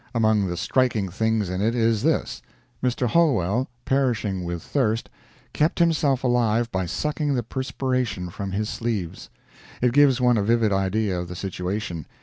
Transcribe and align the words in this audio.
Among 0.15 0.47
the 0.47 0.57
striking 0.57 1.09
things 1.09 1.47
in 1.47 1.61
it 1.61 1.75
is 1.75 2.01
this. 2.01 2.41
Mr. 2.83 3.05
Holwell, 3.05 3.67
perishing 3.85 4.43
with 4.43 4.63
thirst, 4.63 5.11
kept 5.53 5.77
himself 5.77 6.23
alive 6.23 6.71
by 6.71 6.87
sucking 6.87 7.35
the 7.35 7.43
perspiration 7.43 8.31
from 8.31 8.51
his 8.51 8.67
sleeves. 8.67 9.29
It 9.79 9.93
gives 9.93 10.19
one 10.19 10.39
a 10.39 10.41
vivid 10.43 10.71
idea 10.73 11.19
of 11.19 11.27
the 11.27 11.35
situation. 11.35 12.07